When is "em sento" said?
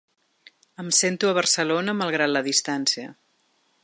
0.83-1.29